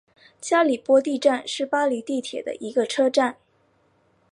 [0.41, 3.37] 加里波第站是巴黎地铁的一个车站。